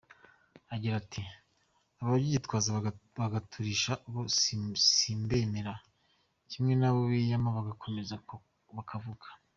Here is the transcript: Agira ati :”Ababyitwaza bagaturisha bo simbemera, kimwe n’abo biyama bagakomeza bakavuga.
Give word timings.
Agira 0.73 0.95
ati 1.03 1.21
:”Ababyitwaza 2.01 2.69
bagaturisha 3.19 3.91
bo 4.11 4.21
simbemera, 4.91 5.73
kimwe 6.49 6.73
n’abo 6.75 6.99
biyama 7.11 7.49
bagakomeza 7.57 8.13
bakavuga. 8.77 9.27